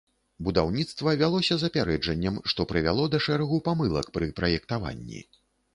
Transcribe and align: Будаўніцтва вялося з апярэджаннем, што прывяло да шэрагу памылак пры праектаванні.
Будаўніцтва 0.45 1.13
вялося 1.21 1.57
з 1.63 1.69
апярэджаннем, 1.73 2.41
што 2.53 2.67
прывяло 2.73 3.03
да 3.17 3.23
шэрагу 3.27 3.65
памылак 3.69 4.13
пры 4.19 4.33
праектаванні. 4.43 5.25